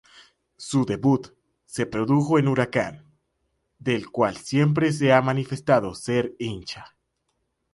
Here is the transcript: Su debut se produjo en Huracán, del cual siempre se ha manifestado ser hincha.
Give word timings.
Su 0.57 0.83
debut 0.87 1.27
se 1.65 1.85
produjo 1.85 2.39
en 2.39 2.47
Huracán, 2.47 3.05
del 3.77 4.09
cual 4.09 4.35
siempre 4.35 4.91
se 4.93 5.13
ha 5.13 5.21
manifestado 5.21 5.93
ser 5.93 6.35
hincha. 6.39 6.97